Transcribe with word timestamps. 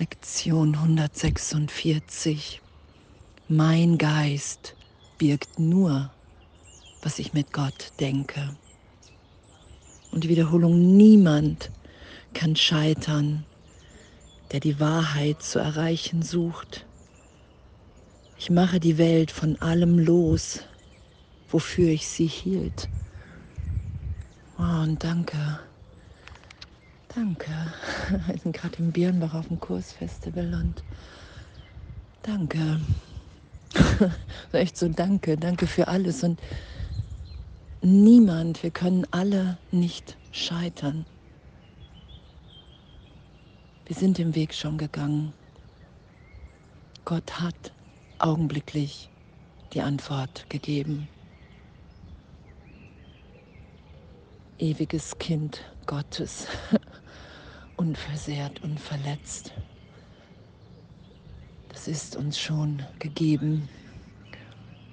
Lektion 0.00 0.74
146. 0.76 2.62
Mein 3.48 3.98
Geist 3.98 4.74
birgt 5.18 5.58
nur, 5.58 6.10
was 7.02 7.18
ich 7.18 7.34
mit 7.34 7.52
Gott 7.52 7.92
denke. 8.00 8.56
Und 10.10 10.24
die 10.24 10.30
Wiederholung, 10.30 10.96
niemand 10.96 11.70
kann 12.32 12.56
scheitern, 12.56 13.44
der 14.52 14.60
die 14.60 14.80
Wahrheit 14.80 15.42
zu 15.42 15.58
erreichen 15.58 16.22
sucht. 16.22 16.86
Ich 18.38 18.48
mache 18.48 18.80
die 18.80 18.96
Welt 18.96 19.30
von 19.30 19.60
allem 19.60 19.98
los, 19.98 20.60
wofür 21.50 21.90
ich 21.90 22.08
sie 22.08 22.26
hielt. 22.26 22.88
Oh, 24.58 24.62
und 24.62 25.04
danke. 25.04 25.60
Danke. 27.14 27.50
Wir 28.26 28.38
sind 28.38 28.56
gerade 28.56 28.76
im 28.78 28.92
Birnbach 28.92 29.34
auf 29.34 29.48
dem 29.48 29.58
Kursfestival 29.58 30.54
und 30.54 30.84
danke. 32.22 32.80
Echt 34.52 34.76
so 34.76 34.88
danke, 34.88 35.36
danke 35.36 35.66
für 35.66 35.88
alles. 35.88 36.22
Und 36.22 36.40
niemand, 37.82 38.62
wir 38.62 38.70
können 38.70 39.06
alle 39.10 39.58
nicht 39.70 40.16
scheitern. 40.32 41.04
Wir 43.86 43.96
sind 43.96 44.18
den 44.18 44.34
Weg 44.34 44.54
schon 44.54 44.78
gegangen. 44.78 45.32
Gott 47.04 47.40
hat 47.40 47.72
augenblicklich 48.18 49.10
die 49.72 49.80
Antwort 49.80 50.48
gegeben. 50.48 51.08
Ewiges 54.58 55.18
Kind 55.18 55.64
Gottes, 55.86 56.46
unversehrt, 57.80 58.62
unverletzt. 58.62 59.54
Das 61.70 61.88
ist 61.88 62.14
uns 62.14 62.38
schon 62.38 62.84
gegeben. 62.98 63.70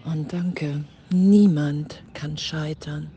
Und 0.06 0.32
danke, 0.32 0.86
niemand 1.10 2.02
kann 2.14 2.38
scheitern, 2.38 3.12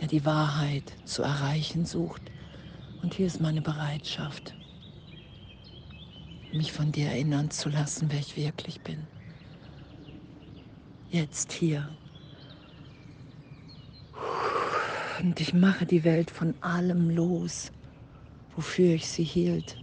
der 0.00 0.08
die 0.08 0.24
Wahrheit 0.24 0.92
zu 1.04 1.22
erreichen 1.22 1.86
sucht. 1.86 2.22
Und 3.04 3.14
hier 3.14 3.28
ist 3.28 3.40
meine 3.40 3.62
Bereitschaft, 3.62 4.52
mich 6.52 6.72
von 6.72 6.90
dir 6.90 7.06
erinnern 7.06 7.52
zu 7.52 7.68
lassen, 7.68 8.08
wer 8.10 8.18
ich 8.18 8.36
wirklich 8.36 8.80
bin. 8.80 8.98
Jetzt 11.12 11.52
hier. 11.52 11.88
Und 15.22 15.40
ich 15.40 15.54
mache 15.54 15.86
die 15.86 16.02
Welt 16.02 16.32
von 16.32 16.52
allem 16.62 17.10
los, 17.10 17.70
wofür 18.56 18.94
ich 18.94 19.06
sie 19.06 19.24
hielt. 19.24 19.76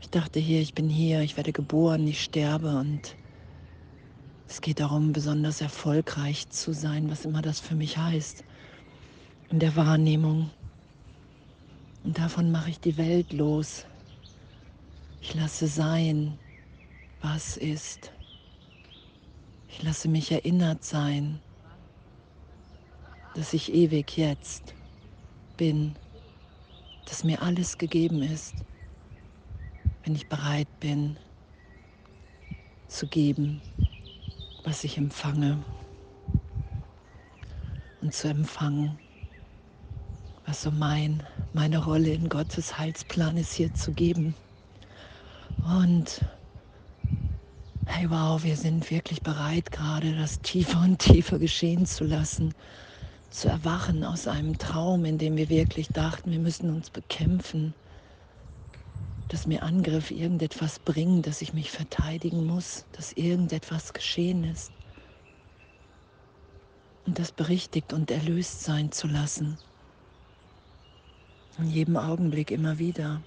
Ich 0.00 0.10
dachte 0.10 0.38
hier, 0.38 0.60
ich 0.60 0.74
bin 0.74 0.88
hier, 0.88 1.22
ich 1.22 1.36
werde 1.36 1.52
geboren, 1.52 2.06
ich 2.06 2.22
sterbe 2.22 2.78
und 2.78 3.16
es 4.48 4.60
geht 4.60 4.78
darum, 4.78 5.12
besonders 5.12 5.60
erfolgreich 5.60 6.48
zu 6.50 6.72
sein, 6.72 7.10
was 7.10 7.24
immer 7.24 7.42
das 7.42 7.58
für 7.58 7.74
mich 7.74 7.98
heißt, 7.98 8.44
in 9.50 9.58
der 9.58 9.74
Wahrnehmung. 9.74 10.50
Und 12.04 12.18
davon 12.18 12.52
mache 12.52 12.70
ich 12.70 12.78
die 12.78 12.96
Welt 12.96 13.32
los. 13.32 13.84
Ich 15.20 15.34
lasse 15.34 15.66
sein, 15.66 16.38
was 17.20 17.56
ist. 17.56 18.12
Ich 19.68 19.82
lasse 19.82 20.08
mich 20.08 20.30
erinnert 20.30 20.84
sein, 20.84 21.40
dass 23.34 23.52
ich 23.52 23.74
ewig 23.74 24.16
jetzt 24.16 24.74
bin, 25.56 25.96
dass 27.06 27.24
mir 27.24 27.40
alles 27.40 27.78
gegeben 27.78 28.20
ist, 28.20 28.64
wenn 30.04 30.14
ich 30.14 30.26
bereit 30.28 30.68
bin 30.80 31.18
zu 32.88 33.06
geben, 33.06 33.62
was 34.64 34.84
ich 34.84 34.98
empfange 34.98 35.64
und 38.00 38.12
zu 38.12 38.28
empfangen, 38.28 38.98
was 40.44 40.62
so 40.62 40.70
mein, 40.70 41.22
meine 41.52 41.82
Rolle 41.82 42.12
in 42.12 42.28
Gottes 42.28 42.76
Heilsplan 42.78 43.36
ist, 43.36 43.54
hier 43.54 43.72
zu 43.72 43.92
geben. 43.92 44.36
Und 45.64 46.22
hey, 47.86 48.10
wow, 48.10 48.42
wir 48.42 48.56
sind 48.56 48.90
wirklich 48.90 49.22
bereit, 49.22 49.70
gerade 49.70 50.14
das 50.16 50.40
tiefer 50.40 50.80
und 50.80 50.98
tiefer 50.98 51.38
geschehen 51.38 51.86
zu 51.86 52.04
lassen, 52.04 52.52
zu 53.30 53.48
erwachen 53.48 54.04
aus 54.04 54.26
einem 54.26 54.58
Traum, 54.58 55.04
in 55.04 55.18
dem 55.18 55.36
wir 55.36 55.48
wirklich 55.48 55.88
dachten, 55.88 56.30
wir 56.30 56.38
müssen 56.38 56.70
uns 56.70 56.90
bekämpfen, 56.90 57.74
dass 59.28 59.46
mir 59.46 59.62
Angriff 59.62 60.10
irgendetwas 60.10 60.78
bringt, 60.78 61.26
dass 61.26 61.42
ich 61.42 61.52
mich 61.52 61.70
verteidigen 61.70 62.46
muss, 62.46 62.86
dass 62.92 63.12
irgendetwas 63.12 63.92
geschehen 63.92 64.44
ist. 64.44 64.72
Und 67.06 67.18
das 67.18 67.32
berichtigt 67.32 67.92
und 67.92 68.10
erlöst 68.10 68.62
sein 68.62 68.92
zu 68.92 69.06
lassen. 69.06 69.58
In 71.58 71.70
jedem 71.70 71.96
Augenblick 71.96 72.50
immer 72.50 72.78
wieder. 72.78 73.22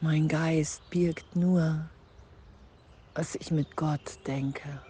Mein 0.00 0.28
Geist 0.28 0.88
birgt 0.90 1.36
nur, 1.36 1.90
was 3.14 3.34
ich 3.36 3.50
mit 3.50 3.76
Gott 3.76 4.18
denke. 4.26 4.82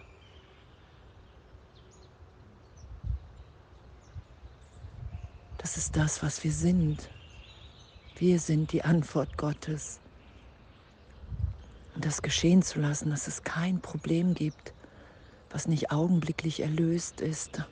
Das 5.65 5.77
ist 5.77 5.97
das, 5.97 6.21
was 6.21 6.43
wir 6.43 6.51
sind. 6.51 7.09
Wir 8.17 8.39
sind 8.39 8.71
die 8.71 8.83
Antwort 8.83 9.35
Gottes. 9.35 9.99
Und 11.95 12.05
das 12.05 12.21
geschehen 12.21 12.61
zu 12.61 12.79
lassen, 12.79 13.09
dass 13.09 13.25
es 13.25 13.41
kein 13.41 13.81
Problem 13.81 14.35
gibt, 14.35 14.75
was 15.49 15.67
nicht 15.67 15.89
augenblicklich 15.89 16.59
erlöst 16.59 17.19
ist, 17.19 17.63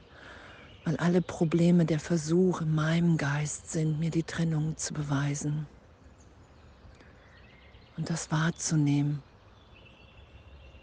weil 0.86 0.98
alle 0.98 1.22
Probleme 1.22 1.86
der 1.86 2.00
Versuch 2.00 2.62
in 2.62 2.74
meinem 2.74 3.18
Geist 3.18 3.70
sind, 3.70 4.00
mir 4.00 4.10
die 4.10 4.24
Trennung 4.24 4.76
zu 4.76 4.96
beweisen. 4.96 5.68
Und 7.96 8.10
das 8.10 8.32
wahrzunehmen, 8.32 9.22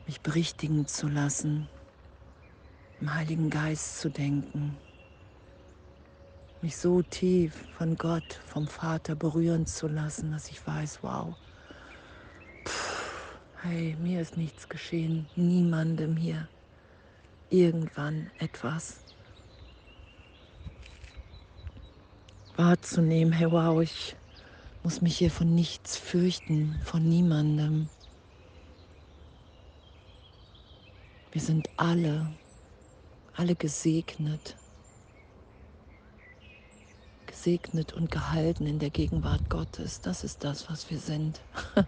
mich 0.07 0.21
berichtigen 0.21 0.87
zu 0.87 1.09
lassen, 1.09 1.69
im 3.01 3.13
Heiligen 3.13 3.51
Geist 3.51 3.99
zu 3.99 4.11
denken 4.11 4.79
mich 6.63 6.77
so 6.77 7.01
tief 7.01 7.55
von 7.79 7.97
Gott, 7.97 8.41
vom 8.47 8.67
Vater 8.67 9.15
berühren 9.15 9.67
zu 9.67 9.89
lassen, 9.89 10.33
dass 10.33 10.51
ich 10.51 10.67
weiß, 10.67 11.03
wow, 11.03 11.35
pff, 12.67 13.41
hey, 13.63 13.97
mir 14.01 14.21
ist 14.21 14.37
nichts 14.37 14.69
geschehen, 14.69 15.27
niemandem 15.37 16.17
hier 16.17 16.49
irgendwann 17.49 18.31
etwas 18.39 19.05
wahrzunehmen, 22.57 23.33
hey, 23.33 23.51
wow, 23.51 23.81
ich 23.81 24.17
muss 24.83 25.01
mich 25.01 25.17
hier 25.17 25.31
von 25.31 25.55
nichts 25.55 25.97
fürchten, 25.97 26.79
von 26.85 27.09
niemandem. 27.09 27.89
Wir 31.33 31.41
sind 31.41 31.71
alle, 31.79 32.31
alle 33.35 33.55
gesegnet 33.55 34.60
gesegnet 37.41 37.95
und 37.95 38.11
gehalten 38.11 38.67
in 38.67 38.79
der 38.79 38.91
Gegenwart 38.91 39.49
Gottes. 39.49 40.03
Das 40.03 40.25
ist 40.25 40.45
das, 40.45 40.69
was 40.69 40.91
wir 40.91 40.99
sind. 40.99 41.41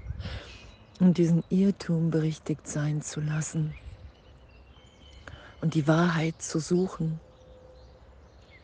um 0.99 1.13
diesen 1.13 1.45
Irrtum 1.51 2.11
berichtigt 2.11 2.67
sein 2.67 3.03
zu 3.03 3.21
lassen 3.21 3.75
und 5.61 5.75
die 5.75 5.87
Wahrheit 5.87 6.41
zu 6.41 6.59
suchen, 6.59 7.21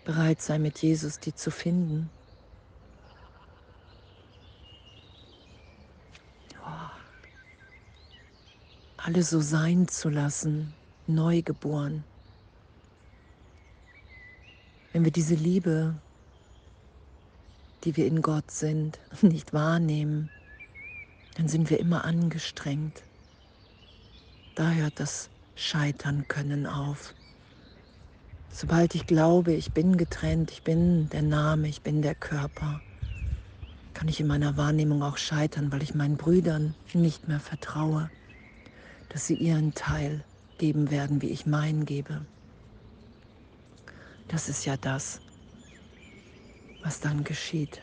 bereit 0.04 0.41
sein 0.41 0.62
mit 0.62 0.78
Jesus 0.78 1.21
die 1.21 1.34
zu 1.34 1.50
finden. 1.50 2.09
Oh. 6.65 6.91
Alle 8.97 9.22
so 9.22 9.42
sein 9.42 9.89
zu 9.89 10.09
lassen, 10.09 10.72
neugeboren. 11.07 12.03
Wenn 14.95 15.04
wir 15.04 15.13
diese 15.13 15.34
Liebe 15.34 15.95
die 17.89 17.97
wir 17.97 18.07
in 18.07 18.21
Gott 18.21 18.51
sind, 18.51 18.99
nicht 19.23 19.55
wahrnehmen, 19.55 20.29
dann 21.37 21.49
sind 21.49 21.71
wir 21.71 21.81
immer 21.81 22.05
angestrengt. 22.05 23.03
Da 24.55 24.73
hört 24.73 25.01
das 25.01 25.31
Scheitern 25.55 26.29
können 26.29 26.67
auf. 26.67 27.15
Sobald 28.53 28.95
ich 28.95 29.07
glaube, 29.07 29.55
ich 29.55 29.73
bin 29.73 29.97
getrennt, 29.97 30.51
ich 30.51 30.63
bin 30.63 31.09
der 31.09 31.23
Name, 31.23 31.69
ich 31.69 31.81
bin 31.81 32.03
der 32.03 32.15
Körper, 32.15 32.83
kann 33.95 34.09
ich 34.09 34.21
in 34.21 34.27
meiner 34.27 34.59
Wahrnehmung 34.59 35.03
auch 35.03 35.17
scheitern, 35.17 35.73
weil 35.73 35.83
ich 35.83 35.95
meinen 35.95 36.19
Brüdern 36.19 36.75
nicht 36.93 37.27
mehr 37.27 37.41
vertraue, 37.41 38.11
dass 39.09 39.27
sie 39.27 39.35
ihren 39.35 39.73
Teil 39.73 40.25
geben 40.59 40.91
werden, 40.91 41.23
wie 41.23 41.31
ich 41.31 41.47
meinen 41.47 41.87
gebe. 41.87 42.21
Das 44.29 44.51
ist 44.51 44.67
ja 44.67 44.77
das, 44.77 45.23
was 46.83 47.01
dann 47.01 47.25
geschieht. 47.25 47.80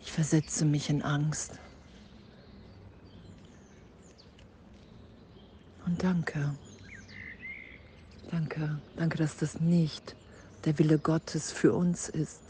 Ich 0.00 0.12
versetze 0.12 0.64
mich 0.64 0.90
in 0.90 1.02
Angst. 1.02 1.58
Und 5.84 6.02
danke. 6.02 6.54
Danke, 8.30 8.80
danke, 8.96 9.18
dass 9.18 9.36
das 9.36 9.60
nicht 9.60 10.16
der 10.64 10.76
Wille 10.78 10.98
Gottes 10.98 11.52
für 11.52 11.72
uns 11.72 12.08
ist, 12.08 12.40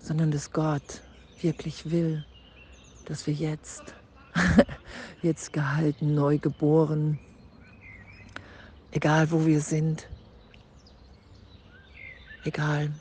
sondern 0.00 0.32
dass 0.32 0.50
Gott 0.50 1.02
wirklich 1.40 1.90
will, 1.90 2.24
dass 3.04 3.26
wir 3.28 3.34
jetzt, 3.34 3.94
jetzt 5.22 5.52
gehalten, 5.52 6.14
neu 6.14 6.38
geboren, 6.38 7.18
egal 8.90 9.30
wo 9.30 9.46
wir 9.46 9.60
sind, 9.60 10.08
egal, 12.44 12.92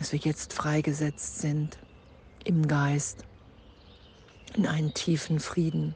dass 0.00 0.12
wir 0.12 0.18
jetzt 0.18 0.54
freigesetzt 0.54 1.40
sind 1.40 1.78
im 2.42 2.66
Geist, 2.66 3.22
in 4.56 4.66
einen 4.66 4.94
tiefen 4.94 5.40
Frieden, 5.40 5.94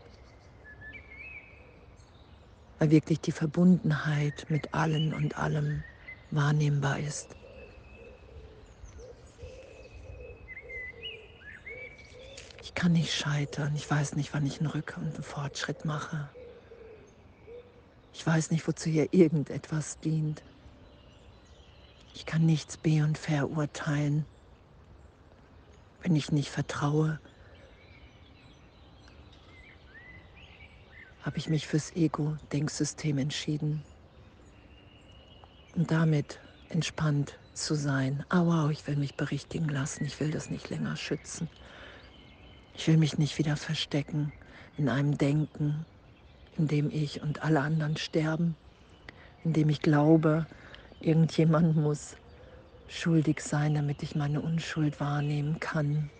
weil 2.78 2.90
wirklich 2.90 3.20
die 3.20 3.32
Verbundenheit 3.32 4.44
mit 4.50 4.74
allen 4.74 5.14
und 5.14 5.38
allem 5.38 5.82
wahrnehmbar 6.30 6.98
ist. 6.98 7.34
Ich 12.62 12.74
kann 12.74 12.92
nicht 12.92 13.14
scheitern. 13.14 13.74
Ich 13.74 13.90
weiß 13.90 14.16
nicht, 14.16 14.34
wann 14.34 14.44
ich 14.44 14.60
einen 14.60 14.68
Rück- 14.68 14.98
und 14.98 15.14
einen 15.14 15.22
Fortschritt 15.22 15.86
mache. 15.86 16.28
Ich 18.12 18.26
weiß 18.26 18.50
nicht, 18.50 18.68
wozu 18.68 18.90
hier 18.90 19.14
irgendetwas 19.14 19.98
dient. 20.00 20.42
Ich 22.14 22.26
kann 22.26 22.46
nichts 22.46 22.76
be- 22.76 23.02
und 23.02 23.18
verurteilen, 23.18 24.24
wenn 26.02 26.14
ich 26.14 26.30
nicht 26.30 26.48
vertraue. 26.48 27.18
Habe 31.22 31.38
ich 31.38 31.48
mich 31.48 31.66
fürs 31.66 31.94
Ego-Denksystem 31.96 33.18
entschieden 33.18 33.82
und 35.74 35.90
damit 35.90 36.38
entspannt 36.68 37.36
zu 37.52 37.74
sein. 37.74 38.24
Ah 38.28 38.44
wow, 38.44 38.70
ich 38.70 38.86
will 38.86 38.96
mich 38.96 39.14
berichtigen 39.14 39.68
lassen, 39.68 40.04
ich 40.04 40.20
will 40.20 40.30
das 40.30 40.50
nicht 40.50 40.70
länger 40.70 40.96
schützen. 40.96 41.48
Ich 42.74 42.86
will 42.86 42.96
mich 42.96 43.18
nicht 43.18 43.38
wieder 43.38 43.56
verstecken 43.56 44.32
in 44.76 44.88
einem 44.88 45.18
Denken, 45.18 45.84
in 46.56 46.68
dem 46.68 46.90
ich 46.90 47.22
und 47.22 47.42
alle 47.42 47.60
anderen 47.60 47.96
sterben, 47.96 48.54
in 49.44 49.52
dem 49.52 49.68
ich 49.68 49.80
glaube, 49.80 50.46
irgendjemand 51.04 51.76
muss 51.76 52.16
schuldig 52.88 53.40
sein, 53.40 53.74
damit 53.74 54.02
ich 54.02 54.14
meine 54.14 54.40
Unschuld 54.40 55.00
wahrnehmen 55.00 55.60
kann. 55.60 56.10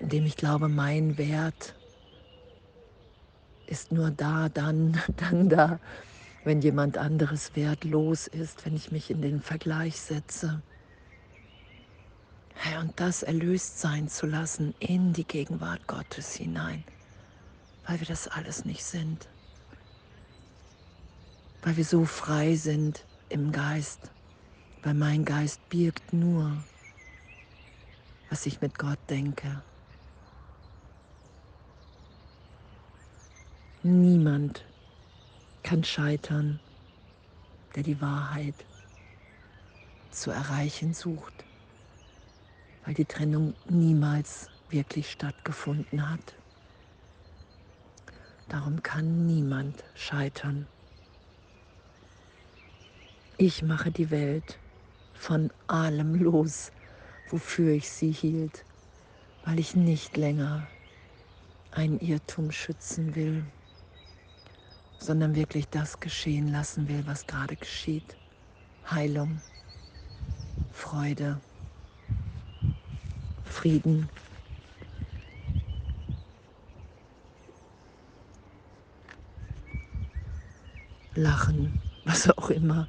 In 0.00 0.08
dem 0.08 0.26
ich 0.26 0.36
glaube, 0.36 0.68
mein 0.68 1.16
Wert 1.18 1.74
ist 3.66 3.92
nur 3.92 4.10
da, 4.10 4.48
dann, 4.48 5.00
dann 5.16 5.48
da, 5.48 5.80
wenn 6.44 6.60
jemand 6.60 6.98
anderes 6.98 7.56
wertlos 7.56 8.26
ist, 8.26 8.66
wenn 8.66 8.76
ich 8.76 8.92
mich 8.92 9.10
in 9.10 9.22
den 9.22 9.40
Vergleich 9.40 10.00
setze. 10.00 10.62
Und 12.80 13.00
das 13.00 13.22
erlöst 13.22 13.80
sein 13.80 14.08
zu 14.08 14.26
lassen 14.26 14.74
in 14.78 15.12
die 15.12 15.26
Gegenwart 15.26 15.86
Gottes 15.86 16.34
hinein, 16.34 16.84
weil 17.86 17.98
wir 17.98 18.06
das 18.06 18.28
alles 18.28 18.64
nicht 18.64 18.84
sind, 18.84 19.28
weil 21.64 21.76
wir 21.76 21.84
so 21.84 22.04
frei 22.04 22.54
sind 22.54 23.04
im 23.28 23.50
Geist, 23.50 24.12
weil 24.82 24.94
mein 24.94 25.24
Geist 25.24 25.66
birgt 25.68 26.12
nur, 26.12 26.62
was 28.30 28.46
ich 28.46 28.60
mit 28.60 28.78
Gott 28.78 28.98
denke. 29.08 29.62
Niemand 33.82 34.64
kann 35.62 35.82
scheitern, 35.84 36.60
der 37.74 37.82
die 37.82 38.00
Wahrheit 38.00 38.54
zu 40.10 40.30
erreichen 40.30 40.94
sucht 40.94 41.44
weil 42.84 42.94
die 42.94 43.04
Trennung 43.04 43.54
niemals 43.68 44.50
wirklich 44.68 45.10
stattgefunden 45.10 46.10
hat. 46.10 46.34
Darum 48.48 48.82
kann 48.82 49.26
niemand 49.26 49.82
scheitern. 49.94 50.66
Ich 53.36 53.62
mache 53.62 53.90
die 53.90 54.12
Welt 54.12 54.60
von 55.12 55.52
allem 55.66 56.14
los, 56.14 56.70
wofür 57.26 57.72
ich 57.72 57.90
sie 57.90 58.12
hielt, 58.12 58.64
weil 59.44 59.58
ich 59.58 59.74
nicht 59.74 60.16
länger 60.16 60.68
ein 61.72 61.98
Irrtum 61.98 62.52
schützen 62.52 63.16
will, 63.16 63.44
sondern 65.00 65.34
wirklich 65.34 65.68
das 65.68 65.98
geschehen 65.98 66.46
lassen 66.46 66.88
will, 66.88 67.02
was 67.06 67.26
gerade 67.26 67.56
geschieht. 67.56 68.16
Heilung, 68.88 69.40
Freude. 70.70 71.40
Frieden. 73.42 74.08
Lachen, 81.16 81.72
was 82.04 82.28
auch 82.30 82.50
immer. 82.50 82.88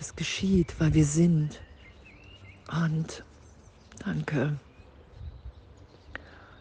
Es 0.00 0.14
geschieht, 0.14 0.74
weil 0.78 0.94
wir 0.94 1.04
sind. 1.04 1.60
Und 2.70 3.24
danke. 4.04 4.60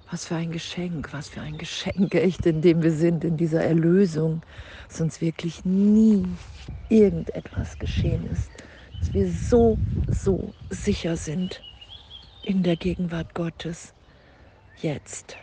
Was 0.09 0.25
für 0.25 0.35
ein 0.35 0.51
Geschenk, 0.51 1.11
was 1.11 1.27
für 1.29 1.41
ein 1.41 1.57
Geschenk, 1.57 2.15
echt, 2.15 2.45
in 2.45 2.61
dem 2.61 2.81
wir 2.81 2.91
sind, 2.91 3.23
in 3.23 3.37
dieser 3.37 3.63
Erlösung, 3.63 4.41
dass 4.87 5.01
uns 5.01 5.21
wirklich 5.21 5.65
nie 5.65 6.25
irgendetwas 6.89 7.77
geschehen 7.77 8.25
ist, 8.31 8.49
dass 8.99 9.13
wir 9.13 9.29
so, 9.29 9.77
so 10.09 10.53
sicher 10.69 11.17
sind 11.17 11.61
in 12.41 12.63
der 12.63 12.77
Gegenwart 12.77 13.33
Gottes, 13.35 13.93
jetzt, 14.81 15.35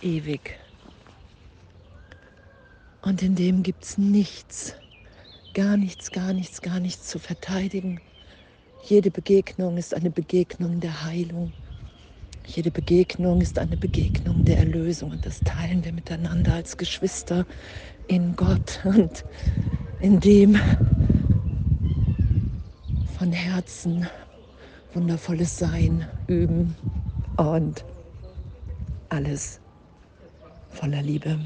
ewig. 0.00 0.58
Und 3.02 3.22
in 3.22 3.34
dem 3.34 3.62
gibt 3.62 3.84
es 3.84 3.98
nichts, 3.98 4.74
gar 5.60 5.76
nichts, 5.76 6.10
gar 6.10 6.32
nichts, 6.32 6.62
gar 6.62 6.80
nichts 6.80 7.08
zu 7.08 7.18
verteidigen. 7.18 8.00
Jede 8.82 9.10
Begegnung 9.10 9.76
ist 9.76 9.92
eine 9.92 10.10
Begegnung 10.10 10.80
der 10.80 11.04
Heilung. 11.04 11.52
Jede 12.46 12.70
Begegnung 12.70 13.42
ist 13.42 13.58
eine 13.58 13.76
Begegnung 13.76 14.42
der 14.46 14.56
Erlösung 14.56 15.10
und 15.10 15.26
das 15.26 15.42
teilen 15.44 15.84
wir 15.84 15.92
miteinander 15.92 16.54
als 16.54 16.78
Geschwister 16.78 17.44
in 18.08 18.36
Gott 18.36 18.80
und 18.84 19.26
in 20.00 20.18
dem 20.18 20.58
von 23.04 23.30
Herzen 23.30 24.08
wundervolles 24.94 25.58
Sein 25.58 26.08
üben 26.26 26.74
und 27.36 27.84
alles 29.10 29.60
voller 30.70 31.02
Liebe. 31.02 31.38